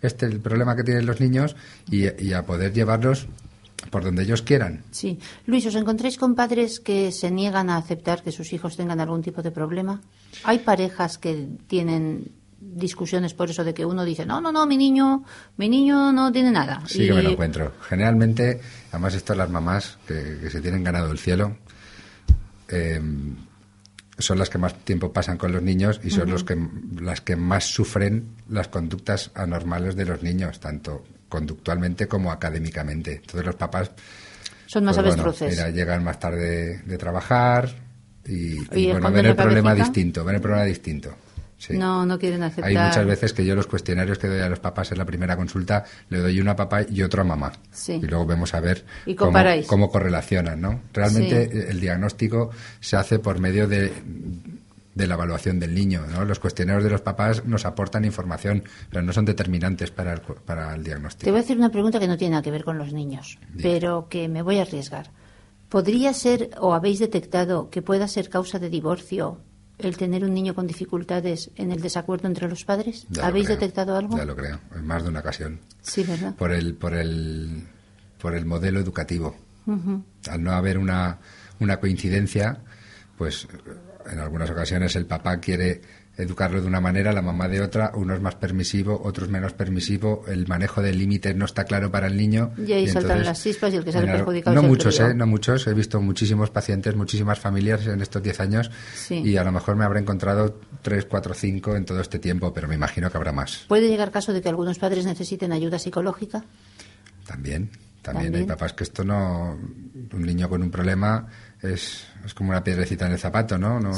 [0.00, 1.54] este el problema que tienen los niños
[1.90, 3.26] y, a poder llevarlos
[3.92, 4.84] por donde ellos quieran.
[4.90, 5.18] Sí.
[5.44, 9.20] Luis, ¿os encontráis con padres que se niegan a aceptar que sus hijos tengan algún
[9.20, 10.00] tipo de problema?
[10.44, 14.78] ¿Hay parejas que tienen discusiones por eso de que uno dice, no, no, no, mi
[14.78, 15.24] niño,
[15.58, 16.82] mi niño no tiene nada.
[16.86, 17.74] Sí que me lo encuentro.
[17.82, 21.58] Generalmente, además esto las mamás que, se tienen ganado el cielo,
[22.68, 23.36] em,
[24.16, 26.56] son las que más tiempo pasan con los niños y son los que,
[26.98, 33.14] las que más sufren las conductas anormales de los niños, tanto conductualmente como académicamente.
[33.14, 33.90] Entonces los papás...
[34.66, 35.74] Son más pues, avestruces.
[35.74, 37.70] llegan más tarde de trabajar
[38.26, 41.16] y, y bueno, ven el problema distinto, ven el problema distinto.
[41.70, 42.68] No, no quieren aceptar.
[42.68, 45.36] Hay muchas veces que yo los cuestionarios que doy a los papás en la primera
[45.36, 47.52] consulta le doy una a papá y otro a mamá.
[47.88, 48.84] Y luego vemos a ver
[49.16, 50.82] cómo, correlacionan, ¿no?
[50.92, 53.92] Realmente el diagnóstico se hace por medio de,
[54.94, 56.24] la evaluación del niño, ¿no?
[56.24, 60.74] Los cuestionarios de los papás nos aportan información, pero no son determinantes para el, para
[60.74, 61.24] el diagnóstico.
[61.24, 63.38] Te voy a hacer una pregunta que no tiene nada que ver con los niños,
[63.60, 65.10] pero que me voy a arriesgar.
[65.68, 69.40] ¿Podría ser o habéis detectado que pueda ser causa de divorcio
[69.78, 73.06] el tener un niño con dificultades en el desacuerdo entre los padres?
[73.22, 74.16] ¿Habéis detectado algo?
[74.16, 75.60] Ya lo creo, en más de una ocasión.
[75.80, 76.34] Sí, ¿verdad?
[76.34, 77.66] Por el, por el,
[78.20, 79.34] por el modelo educativo.
[80.28, 81.18] Al no haber una,
[81.60, 82.58] una coincidencia,
[83.16, 83.48] pues
[84.10, 85.80] en algunas ocasiones el papá quiere
[86.16, 89.54] educarlo de una manera, la mamá de otra, uno es más permisivo, otro es menos
[89.54, 92.52] permisivo, el manejo del límite no está claro para el niño.
[92.58, 95.14] Y ahí saltan las chispas y el que sale perjudicado No muchos, ¿eh?
[95.14, 98.70] No muchos, he visto muchísimos pacientes, muchísimas familias en estos 10 años
[99.08, 102.68] y a lo mejor me habré encontrado 3, 4, 5 en todo este tiempo, pero
[102.68, 103.64] me imagino que habrá más.
[103.68, 106.44] ¿Puede llegar caso de que algunos padres necesiten ayuda psicológica?
[107.26, 107.70] También,
[108.02, 109.58] también, hay papás que esto no...
[110.12, 111.26] Un niño con un problema
[111.62, 113.80] es, es como una piedrecita en el zapato, ¿no?
[113.80, 113.92] no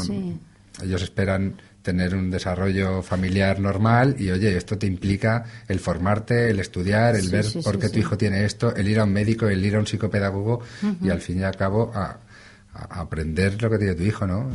[0.83, 6.59] Ellos esperan tener un desarrollo familiar normal y oye, esto te implica el formarte, el
[6.59, 9.65] estudiar, el ver por qué tu hijo tiene esto, el ir a un médico, el
[9.65, 10.63] ir a un psicopedagogo
[11.03, 12.19] y al fin y al cabo a,
[12.75, 14.51] aprender lo que tiene tu hijo, ¿no?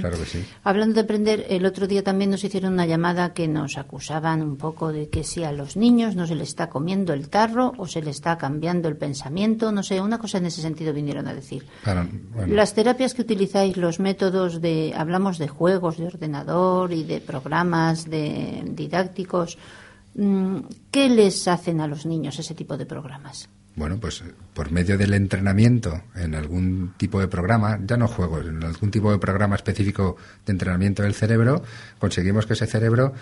[0.00, 0.44] Claro que sí.
[0.64, 4.56] Hablando de aprender, el otro día también nos hicieron una llamada que nos acusaban un
[4.56, 7.86] poco de que si a los niños no se les está comiendo el tarro o
[7.86, 11.34] se les está cambiando el pensamiento, no sé, una cosa en ese sentido vinieron a
[11.34, 11.64] decir.
[12.46, 18.08] Las terapias que utilizáis, los métodos de, hablamos de juegos de ordenador y de programas
[18.08, 19.58] de didácticos,
[20.14, 20.58] mm,
[20.90, 23.48] ¿qué les hacen a los niños ese tipo de programas?
[23.76, 24.22] Bueno, pues
[24.54, 29.10] por medio del entrenamiento en algún tipo de programa, ya no juegos, en algún tipo
[29.10, 31.62] de programa específico de entrenamiento del cerebro,
[31.98, 33.14] conseguimos que ese cerebro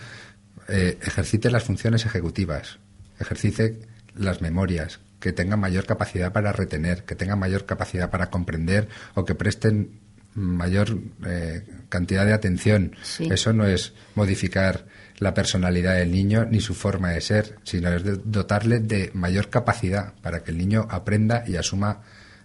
[0.69, 2.79] eh, ejercite las funciones ejecutivas,
[3.19, 3.81] ejercite
[4.15, 9.25] las memorias, que tenga mayor capacidad para retener, que tenga mayor capacidad para comprender o
[9.25, 10.01] que presten
[10.35, 12.97] mayor eh, cantidad de atención.
[13.19, 14.87] Eso no es modificar
[15.23, 20.13] la personalidad del niño ni su forma de ser, sino es dotarle de mayor capacidad
[20.23, 22.01] para que el niño aprenda y asuma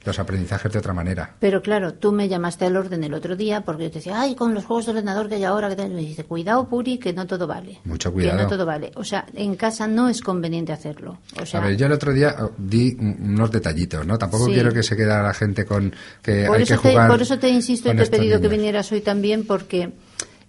[0.08, 1.36] los aprendizajes de otra manera.
[1.40, 4.36] Pero claro, tú me llamaste al orden el otro día porque yo te decía, ay,
[4.36, 7.28] con los juegos de ordenador que hay ahora, que me dice, cuidado, Puri, que no
[7.28, 7.80] todo vale.
[7.84, 8.38] Mucho cuidado.
[8.38, 8.92] Que no todo vale.
[8.96, 11.20] O sea, en casa no es conveniente hacerlo.
[11.42, 14.18] O sea, a ver, yo el otro día oh, di unos detallitos, ¿no?
[14.18, 17.10] Tampoco quiero que se quede la gente con que por hay eso que jugar.
[17.10, 19.92] por eso te insisto y te he pedido que vinieras hoy también porque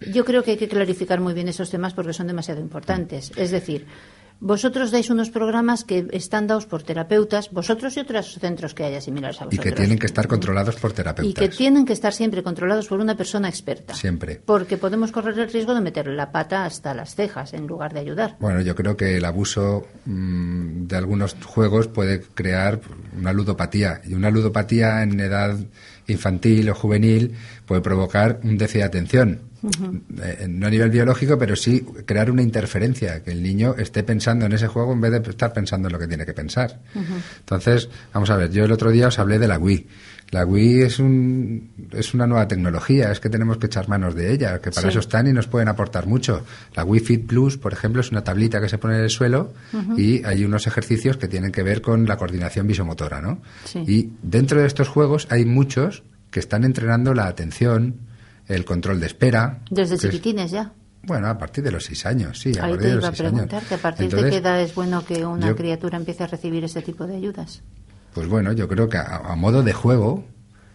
[0.01, 3.33] yo creo que hay que clarificar muy bien esos temas porque son demasiado importantes.
[3.37, 3.87] Es decir,
[4.41, 9.01] vosotros dais unos programas que están dados por terapeutas, vosotros y otros centros que haya
[9.01, 9.67] similares a vosotros.
[9.67, 11.29] Y que tienen que estar controlados por terapeutas.
[11.29, 13.95] Y que tienen que estar siempre controlados por una persona experta.
[13.95, 14.41] Siempre.
[14.45, 18.01] Porque podemos correr el riesgo de meterle la pata hasta las cejas en lugar de
[18.01, 18.37] ayudar.
[18.39, 22.81] Bueno, yo creo que el abuso mm, de algunos juegos puede crear
[23.19, 24.03] una ludopatía.
[24.07, 25.59] Y una ludopatía en edad
[26.07, 27.35] infantil o juvenil
[27.67, 32.43] puede provocar un déficit de atención eh, no a nivel biológico, pero sí crear una
[32.43, 35.93] interferencia, que el niño esté pensando en ese juego en vez de estar pensando en
[35.93, 36.81] lo que tiene que pensar.
[37.41, 39.87] Entonces, vamos a ver, yo el otro día os hablé de la Wii.
[40.31, 44.31] La Wii es, un, es una nueva tecnología, es que tenemos que echar manos de
[44.33, 46.45] ella, que para eso están y nos pueden aportar mucho.
[46.75, 49.55] La Wii Fit Plus, por ejemplo, es una tablita que se pone en el suelo
[49.97, 53.41] y hay unos ejercicios que tienen que ver con la coordinación visomotora, ¿no?
[53.87, 57.95] Y dentro de estos juegos hay muchos que están entrenando la atención,
[58.49, 59.61] el control de espera.
[59.71, 60.73] Desde chiquitines ya.
[61.03, 62.53] Bueno, a partir de los seis años, sí.
[62.59, 65.55] A Ahí te iba a preguntarte, ¿a partir de qué edad es bueno que una
[65.55, 67.63] criatura empiece a recibir ese tipo de ayudas?
[68.13, 70.25] Pues bueno, yo creo que a, modo de juego,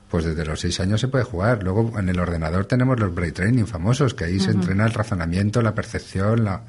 [0.09, 1.61] pues desde los seis años se puede jugar.
[1.63, 5.61] Luego en el ordenador tenemos los brain training famosos, que ahí se entrena el razonamiento,
[5.61, 6.63] la percepción, la,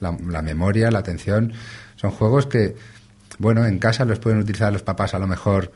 [0.00, 1.52] la, memoria, la atención.
[1.96, 2.76] Son juegos que,
[3.38, 5.72] bueno, en casa los pueden utilizar los papás a lo mejor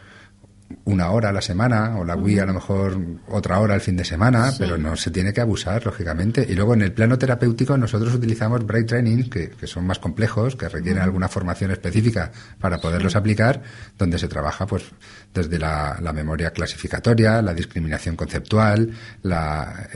[0.85, 3.97] una hora a la semana o la Wii a lo mejor otra hora al fin
[3.97, 6.47] de semana, pero no se tiene que abusar, lógicamente.
[6.49, 10.69] Y luego en el plano terapéutico nosotros utilizamos brain training, que, son más complejos, que
[10.69, 13.63] requieren alguna formación específica para poderlos aplicar,
[13.99, 14.85] donde se trabaja pues
[15.33, 18.91] desde la, memoria clasificatoria, la discriminación conceptual,
[19.23, 19.89] la,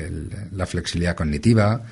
[0.52, 1.82] la flexibilidad cognitiva.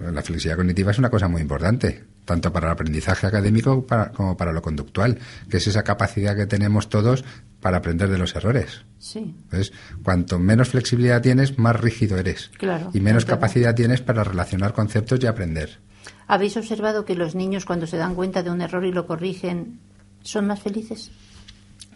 [0.00, 4.52] La flexibilidad cognitiva es una cosa muy importante tanto para el aprendizaje académico como para
[4.52, 5.18] lo conductual,
[5.48, 7.24] que es esa capacidad que tenemos todos
[7.66, 8.84] para aprender de los errores.
[9.00, 9.18] Sí.
[9.18, 9.72] Entonces,
[10.04, 12.52] cuanto menos flexibilidad tienes, más rígido eres.
[12.56, 15.80] Claro, y menos capacidad tienes para relacionar conceptos y aprender.
[16.28, 19.80] ¿Habéis observado que los niños cuando se dan cuenta de un error y lo corrigen
[20.22, 21.10] son más felices?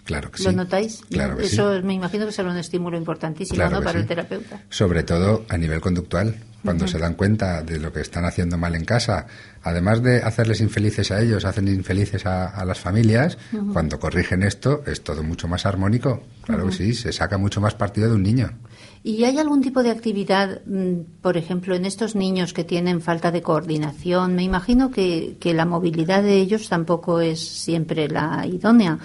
[0.02, 1.04] Claro que ¿Lo notáis?
[1.38, 4.62] Eso me imagino que será un estímulo importantísimo para el terapeuta.
[4.70, 6.34] Sobre todo a nivel conductual.
[6.64, 9.24] Cuando se dan cuenta de lo que están haciendo mal en casa,
[9.62, 13.38] además de hacerles infelices a ellos, hacen infelices a, las familias,
[13.72, 16.22] cuando corrigen esto es todo mucho más armónico.
[16.42, 18.50] Claro que sí, se saca mucho más partido de un niño.
[19.02, 23.30] ¿Y hay algún tipo de actividad, mm, por ejemplo, en estos niños que tienen falta
[23.30, 24.34] de coordinación?
[24.34, 28.98] Me imagino que, que la movilidad de ellos tampoco es siempre la idónea.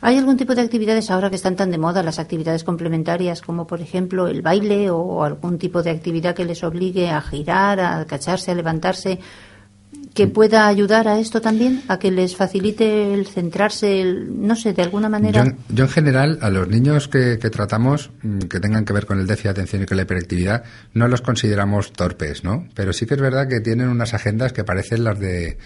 [0.00, 3.66] ¿Hay algún tipo de actividades ahora que están tan de moda, las actividades complementarias, como
[3.66, 8.04] por ejemplo el baile o algún tipo de actividad que les obligue a girar, a
[8.06, 9.18] cacharse, a levantarse,
[10.18, 14.82] que pueda ayudar a esto también, a que les facilite el centrarse, no sé, de
[14.82, 15.54] alguna manera?
[15.68, 19.28] Yo, en general, a los niños que, tratamos, mm, que tengan que ver con el
[19.28, 22.66] déficit de atención y con la hiperactividad, no los consideramos torpes, ¿no?
[22.74, 25.56] Pero sí que es verdad que tienen unas agendas que parecen las de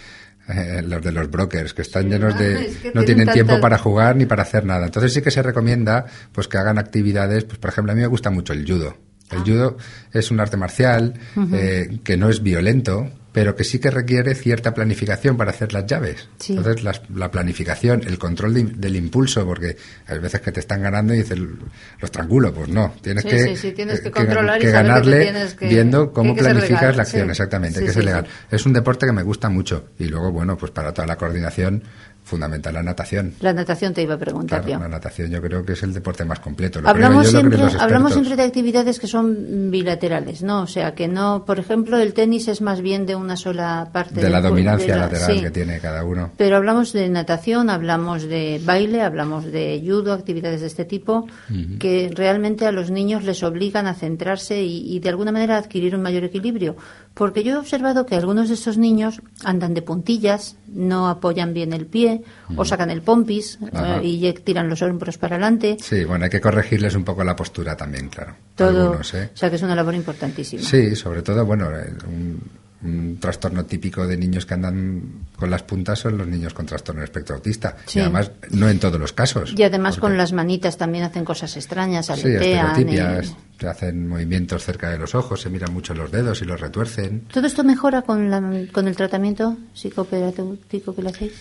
[0.48, 2.74] eh, los de los brokers, que están llenos de...
[2.92, 4.84] no tienen tiempo para jugar ni para hacer nada.
[4.84, 8.06] Entonces sí que se recomienda pues que hagan actividades, pues por ejemplo, a mí me
[8.06, 8.98] gusta mucho el judo.
[9.30, 9.44] El ah.
[9.46, 9.76] judo
[10.12, 11.14] es un arte marcial
[11.54, 15.86] eh, que no es violento, pero que sí que requiere cierta planificación para hacer las
[15.86, 16.28] llaves.
[16.38, 16.54] Sí.
[16.54, 20.82] Entonces, las- la, planificación, el control de- del impulso, porque hay veces que te están
[20.82, 21.38] ganando y dices,
[22.00, 24.70] los tranquilo, pues no, tienes Sí, que, sí, sí, tienes que eh, controlar y que
[24.70, 28.26] ganarle que- viendo cómo planificas la acción, exactamente, que es legal.
[28.50, 31.82] Es un deporte que me gusta mucho y luego, bueno, pues para toda la coordinación,
[32.24, 33.34] fundamental la natación.
[33.40, 34.82] La natación te iba a preguntar Claro, yo.
[34.82, 36.80] la natación yo creo que es el deporte más completo.
[36.80, 40.62] Lo Hablamos creo yo, lo siempre, hablamos siempre de actividades que son bilaterales, ¿no?
[40.62, 44.20] O sea, que no, por ejemplo, el tenis es más bien de una sola parte.
[44.20, 45.40] de la dominancia de la- lateral sí.
[45.42, 46.30] que tiene cada uno.
[46.36, 51.26] Pero hablamos de natación, hablamos de baile, hablamos de judo, actividades de este tipo,
[51.78, 55.58] que realmente a los niños les obligan a centrarse y, y de alguna manera a
[55.58, 56.76] adquirir un mayor equilibrio.
[57.14, 61.72] Porque yo he observado que algunos de estos niños andan de puntillas, no apoyan bien
[61.72, 62.22] el pie,
[62.56, 65.76] o sacan el pompis eh, y tiran los hombros para adelante.
[65.80, 68.34] Sí, bueno, hay que corregirles un poco la postura también, claro.
[68.54, 69.30] Todo, Algunos, ¿eh?
[69.34, 70.62] o sea que es una labor importantísima.
[70.62, 72.40] Sí, sobre todo, bueno, eh, un,
[72.84, 75.02] un trastorno típico de niños que andan
[75.36, 77.76] con las puntas son los niños con trastorno de espectro autista.
[77.86, 77.98] Sí.
[77.98, 79.54] Y además, no en todos los casos.
[79.56, 83.24] Y además con las manitas también hacen cosas extrañas, Sí, aletean.
[83.24, 83.28] eh.
[83.60, 87.22] se hacen movimientos cerca de los ojos, se miran mucho los dedos y los retuercen.
[87.32, 88.42] ¿Todo esto mejora con, la,
[88.72, 91.32] con el tratamiento psicoterapéutico que le hacéis?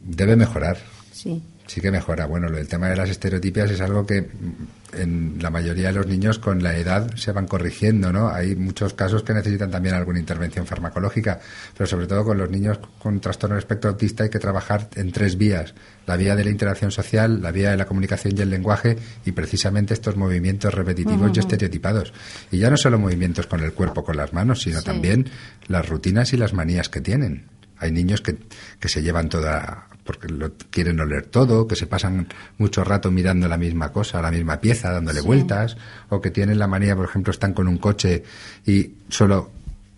[0.00, 0.78] Debe mejorar.
[1.12, 1.42] Sí.
[1.66, 2.26] Sí que mejora.
[2.26, 6.06] Bueno, del tema de las estereotipias es algo que mm, en la mayoría de los
[6.06, 8.28] niños con la edad se van corrigiendo, ¿no?
[8.28, 11.40] Hay muchos casos que necesitan también alguna intervención farmacológica,
[11.76, 15.12] pero sobre todo con los niños con trastorno de espectro autista hay que trabajar en
[15.12, 15.72] tres vías.
[16.06, 19.32] La vía de la interacción social, la vía de la comunicación y el lenguaje y
[19.32, 22.12] precisamente estos movimientos repetitivos y estereotipados.
[22.50, 24.84] Y ya no solo movimientos con el cuerpo, con las manos, sino Sí.
[24.86, 25.30] también
[25.68, 27.46] las rutinas y las manías que tienen.
[27.78, 28.36] Hay niños que,
[28.80, 32.26] que se llevan toda, porque lo quieren oler todo, que se pasan
[32.58, 35.26] mucho rato mirando la misma cosa, la misma pieza, dándole Sí.
[35.26, 35.76] vueltas,
[36.08, 38.24] o que tienen la manía, por ejemplo, están con un coche
[38.66, 39.50] y solo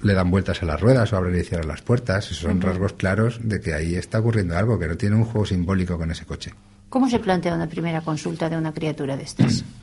[0.03, 2.27] le dan vueltas a las ruedas o abren y cierran las puertas.
[2.27, 5.47] Esos son rasgos claros de que ahí está ocurriendo algo, que no tiene un juego
[5.47, 6.53] simbólico con ese coche.
[6.91, 9.65] ¿Cómo se plantea una primera consulta de una criatura de estas?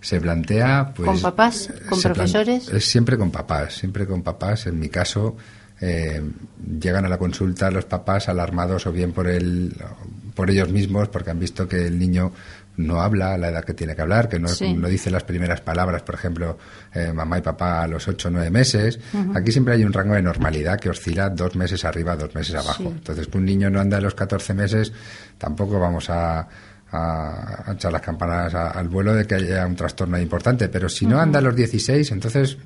[0.00, 1.06] Se plantea, pues...
[1.08, 1.70] ¿Con papás?
[1.88, 2.68] ¿Con se plan- profesores?
[2.68, 4.66] Es siempre con papás, siempre con papás.
[4.66, 5.36] En mi caso,
[5.80, 6.22] eh,
[6.80, 9.74] llegan a la consulta los papás alarmados o bien por, el,
[10.34, 12.32] por ellos mismos porque han visto que el niño
[12.76, 14.72] no habla a la edad que tiene que hablar, que no, Sí.
[14.72, 16.58] no dice las primeras palabras, por ejemplo,
[16.94, 19.00] eh, mamá y papá a los 8 o 9 meses.
[19.34, 22.84] Aquí siempre hay un rango de normalidad que oscila dos meses arriba, dos meses abajo.
[22.84, 22.86] Sí.
[22.86, 24.92] Entonces, que un niño no anda a los 14 meses,
[25.38, 26.46] tampoco vamos a,
[26.92, 30.68] a- echar las campanas al vuelo de que haya un trastorno importante.
[30.68, 32.58] Pero si no anda a los 16, entonces,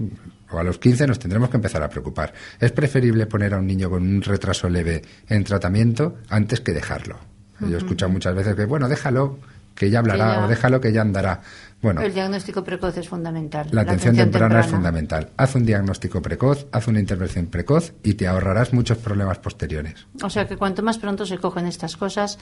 [0.53, 2.32] o a los 15, nos tendremos que empezar a preocupar.
[2.61, 7.18] Es preferible poner a un niño con un retraso leve en tratamiento antes que dejarlo.
[7.61, 9.38] Yo he escuchado muchas veces que, bueno, déjalo,
[9.76, 11.40] que ya hablará, Que ya- o déjalo que ya andará.
[11.80, 13.68] Bueno, El diagnóstico precoz es fundamental.
[13.72, 15.30] la atención temprana, es fundamental.
[15.36, 20.07] Haz un diagnóstico precoz, haz una intervención precoz y te ahorrarás muchos problemas posteriores.
[20.22, 22.38] O sea que cuanto más pronto se cogen estas cosas,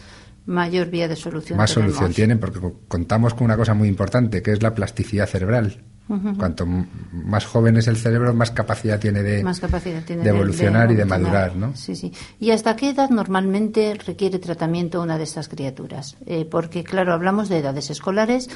[0.47, 1.57] mayor vía de solución.
[1.59, 1.95] Más tenemos.
[1.95, 5.83] solución tienen porque co- contamos con una cosa muy importante que es la plasticidad cerebral.
[6.37, 10.91] Cuanto más joven es el cerebro, más capacidad tiene de, Más capacidad tiene de evolucionar
[10.91, 11.55] y de madurar.
[11.55, 11.77] ¿no?
[11.77, 12.13] Sí, sí.
[12.41, 16.17] ¿Y hasta qué edad normalmente requiere tratamiento una de estas criaturas?
[16.27, 18.51] Eh, porque, claro, hablamos de edades escolares,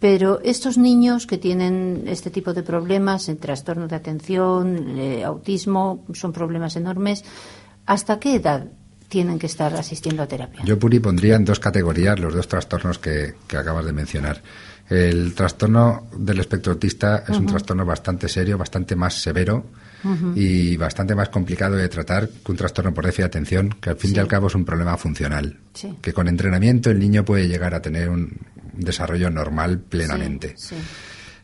[0.00, 6.04] pero estos niños que tienen este tipo de problemas, en trastorno de atención, eh, autismo,
[6.14, 7.24] son problemas enormes,
[7.86, 8.66] ¿hasta qué edad
[9.08, 10.62] tienen que estar asistiendo a terapia?
[10.64, 14.42] Yo, Puri, pondría en dos categorías los dos trastornos que, que acabas de mencionar.
[14.88, 19.64] El trastorno del espectro autista es un trastorno bastante serio, bastante más severo
[20.34, 23.96] y bastante más complicado de tratar que un trastorno por déficit de atención, que al
[23.96, 24.16] fin Sí.
[24.16, 25.58] y al cabo es un problema funcional.
[25.72, 25.94] Sí.
[26.02, 28.36] Que con entrenamiento el niño puede llegar a tener un
[28.74, 30.52] desarrollo normal plenamente.
[30.58, 30.76] Sí.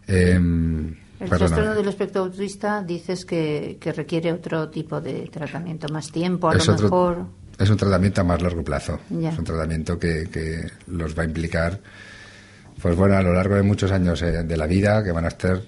[0.06, 0.88] Em,
[1.20, 1.38] El perdona.
[1.38, 6.56] trastorno del espectro autista dices que, que requiere otro tipo de tratamiento, más tiempo, a
[6.56, 7.26] es, lo otro- mejor.
[7.58, 9.00] es un tratamiento a más largo plazo.
[9.10, 9.30] Ya.
[9.30, 11.80] Es un tratamiento que, que los va a implicar,
[12.82, 15.28] pues bueno, a lo largo de muchos años eh, de la vida, que van a
[15.28, 15.60] estar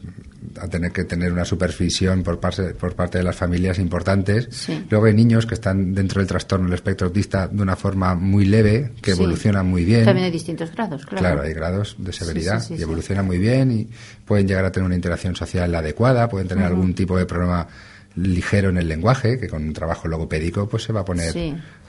[0.60, 4.48] a tener que tener una supervisión por parte, por parte de las familias importantes.
[4.50, 4.84] Sí.
[4.90, 8.44] Luego hay niños que están dentro del trastorno del espectro autista de una forma muy
[8.44, 9.18] leve, que Sí.
[9.18, 10.04] evolucionan muy bien.
[10.04, 11.20] También hay distintos grados, claro.
[11.24, 13.88] Claro, hay grados de severidad sí, y evolucionan muy bien y
[14.26, 17.66] pueden llegar a tener una interacción social adecuada, pueden tener algún tipo de problema
[18.14, 21.34] ligero en el lenguaje, que con un trabajo logopédico pues se va a poner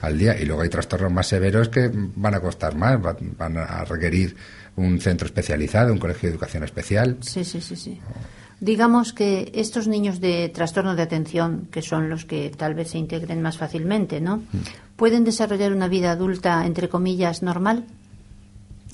[0.00, 0.40] al día.
[0.40, 4.34] Y luego hay trastornos más severos que van a costar más, va- van a requerir
[4.76, 7.18] un centro especializado, un colegio de educación especial.
[7.20, 8.00] Sí, sí, sí, sí.
[8.60, 12.98] Digamos que estos niños de trastorno de atención, que son los que tal vez se
[12.98, 14.38] integren más fácilmente, ¿no?
[14.38, 14.96] Mm.
[14.96, 17.84] ¿Pueden desarrollar una vida adulta, entre comillas, normal?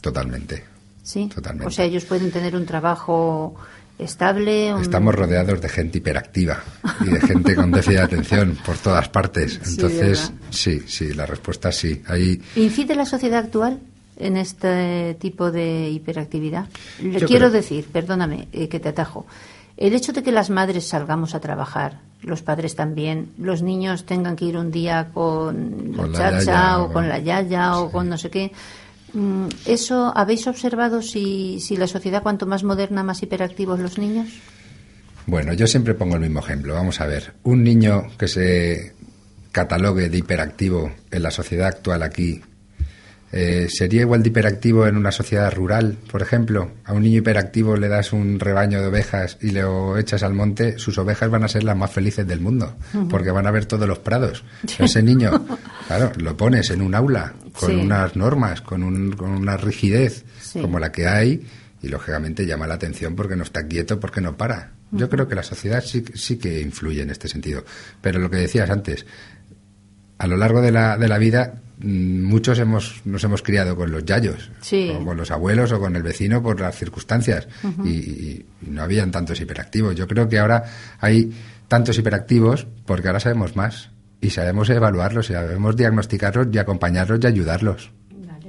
[0.01, 0.65] Totalmente.
[1.03, 1.31] Sí.
[1.33, 1.67] Totalmente.
[1.67, 3.55] O sea, ellos pueden tener un trabajo
[3.99, 4.71] estable.
[4.81, 6.63] Estamos rodeados de gente hiperactiva
[7.03, 9.61] y de gente con déficit de atención por todas partes.
[9.65, 12.03] Entonces, sí, sí, la respuesta sí.
[12.07, 12.41] Ahí...
[12.57, 13.81] ¿Incide la sociedad actual
[14.21, 16.67] en este tipo de hiperactividad?
[17.03, 19.27] Le quiero decir, perdóname eh, que te atajo,
[19.77, 24.37] el hecho de que las madres salgamos a trabajar, los padres también, los niños tengan
[24.37, 28.31] que ir un día con, la, chacha o con la yaya o con no sé
[28.31, 28.53] qué,
[29.15, 34.29] mm, ¿eso habéis observado si, si la sociedad cuanto más moderna, más hiperactivos los niños?
[35.27, 36.75] Bueno, yo siempre pongo el mismo ejemplo.
[36.75, 38.95] Vamos a ver, un niño que se
[39.53, 42.43] catalogue de hiperactivo en la sociedad actual aquí
[43.33, 46.73] eh, ¿Sería igual de hiperactivo en una sociedad rural, por ejemplo?
[46.85, 50.79] A un niño hiperactivo le das un rebaño de ovejas y lo echas al monte,
[50.79, 52.77] sus ovejas van a ser las más felices del mundo,
[53.09, 54.43] porque van a ver todos los prados.
[54.79, 55.47] Ese niño,
[55.87, 60.25] claro, lo pones en un aula con unas normas, con, una rigidez
[60.61, 61.47] como la que hay,
[61.83, 64.73] y lógicamente llama la atención porque no está quieto, porque no para.
[64.91, 67.65] Yo creo que la sociedad sí, sí que influye en este sentido.
[68.01, 69.07] Pero lo que decías antes,
[70.19, 74.05] a lo largo de la, de la vida muchos hemos, nos hemos criado con los
[74.05, 74.51] yayos,
[74.99, 77.49] o con los abuelos o con el vecino por las circunstancias
[77.85, 79.97] y, no habían tantos hiperactivos.
[79.97, 80.65] Yo creo que ahora
[81.01, 81.33] hay
[81.69, 87.27] tantos hiperactivos porque ahora sabemos más y sabemos evaluarlos, y sabemos diagnosticarlos y acompañarlos y
[87.27, 87.91] ayudarlos.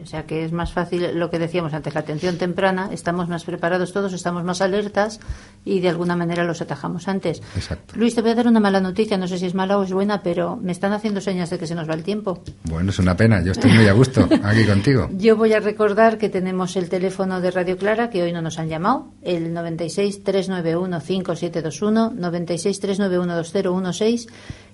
[0.01, 3.43] O sea que es más fácil lo que decíamos antes, la atención temprana, estamos más
[3.43, 5.19] preparados todos, estamos más alertas
[5.65, 7.41] y de alguna manera los atajamos antes.
[7.55, 7.93] Exacto.
[7.97, 9.93] Luis, te voy a dar una mala noticia, no sé si es mala o es
[9.93, 12.41] buena, pero me están haciendo señas de que se nos va el tiempo.
[12.63, 15.09] Bueno, es una pena, yo estoy muy a gusto aquí contigo.
[15.21, 18.57] Yo voy a recordar que tenemos el teléfono de Radio Clara, que hoy no nos
[18.59, 24.27] han llamado, el 96 391 5721, 96 391 2016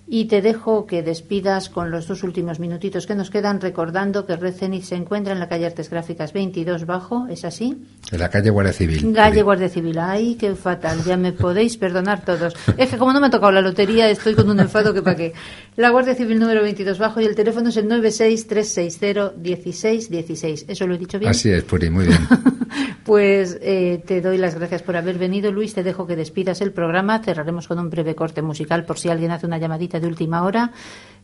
[0.10, 4.38] y te dejo que despidas con los dos últimos minutitos que nos quedan recordando que
[4.38, 7.84] Red Zenit se encuentra en la calle Artes Gráficas 22 Bajo, ¿es así?
[8.12, 9.14] En la calle Guardia Civil.
[9.14, 9.99] Calle Guardia Civil.
[9.99, 11.03] Ay, qué fatal.
[11.03, 12.53] Ya me podéis perdonar todos.
[12.78, 15.18] Es que como no me ha tocado la lotería, estoy con un enfado que para
[15.18, 15.34] qué.
[15.76, 20.66] La Guardia Civil número 22 Bajo y el teléfono es el 963601616.
[20.70, 21.32] ¿Eso lo he dicho bien?
[21.32, 22.26] Así es, Puri, muy bien.
[23.03, 25.74] pues eh, te doy las gracias por haber venido, Luis.
[25.74, 27.20] Te dejo que despidas el programa.
[27.20, 30.72] Cerraremos con un breve corte musical por si alguien hace una llamadita de última hora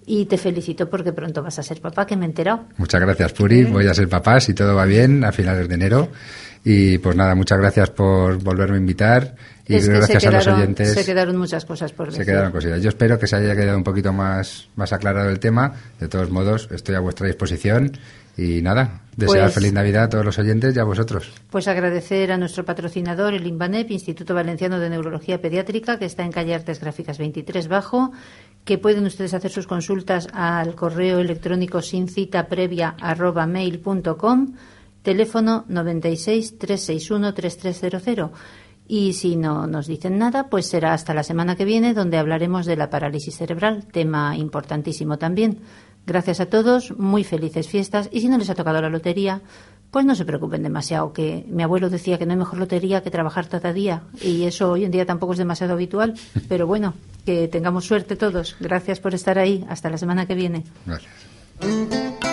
[0.05, 2.65] y te felicito porque pronto vas a ser papá, que me he enterado.
[2.77, 3.63] Muchas gracias, Puri.
[3.63, 6.09] Voy a ser papá si todo va bien a finales de enero.
[6.65, 9.35] Y pues nada, muchas gracias por volverme a invitar
[9.67, 10.93] y gracias a los oyentes.
[10.93, 12.23] Se quedaron muchas cosas por decir.
[12.23, 12.81] Se quedaron cositas.
[12.81, 15.73] Yo espero que se haya quedado un poquito más, más aclarado el tema.
[15.99, 17.91] De todos modos, estoy a vuestra disposición
[18.37, 21.31] y nada, desear pues feliz Navidad a todos los oyentes y a vosotros.
[21.49, 26.31] Pues agradecer a nuestro patrocinador, el INVANEP, Instituto Valenciano de Neurología Pediátrica, que está en
[26.31, 28.11] calle Artes Gráficas 23 Bajo,
[28.65, 34.53] que pueden ustedes hacer sus consultas al correo electrónico sin cita previa arroba mail.com,
[35.01, 38.31] teléfono 96 361 3300.
[38.87, 42.65] Y si no nos dicen nada, pues será hasta la semana que viene donde hablaremos
[42.65, 45.59] de la parálisis cerebral, tema importantísimo también.
[46.05, 49.41] Gracias a todos, muy felices fiestas y si no les ha tocado la lotería,
[49.93, 53.11] pues no se preocupen demasiado, que mi abuelo decía que no hay mejor lotería que
[53.11, 56.15] trabajar cada día y eso hoy en día tampoco es demasiado habitual,
[56.49, 56.95] pero bueno,
[57.27, 58.55] que tengamos suerte todos.
[58.59, 59.63] Gracias por estar ahí.
[59.69, 60.63] Hasta la semana que viene.
[60.87, 62.32] Gracias.